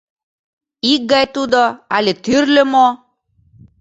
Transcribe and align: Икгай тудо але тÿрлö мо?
Икгай 0.91 1.25
тудо 1.35 1.61
але 1.95 2.11
тÿрлö 2.23 2.63
мо? 2.73 2.87